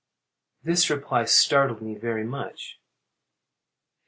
[_This 0.65 0.89
reply 0.89 1.25
startled 1.25 1.79
me 1.79 1.93
very 1.93 2.23
much. 2.25 2.79